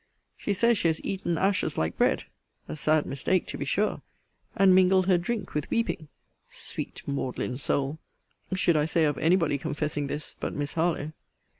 [0.35, 2.23] She says, she has eaten ashes like bread
[2.67, 4.01] A sad mistake to be sure!
[4.55, 6.07] And mingled her drink with weeping
[6.47, 7.99] Sweet maudlin soul!
[8.55, 11.11] should I say of any body confessing this, but Miss Harlowe.